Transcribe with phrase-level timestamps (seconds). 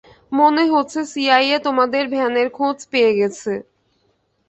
[0.31, 3.53] মনে হচ্ছে সিআইএ তোমাদের ভ্যানের খোঁজ পেয়ে গেছে।